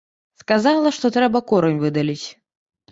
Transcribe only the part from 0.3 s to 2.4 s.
Сказала, што трэба корань выдаліць.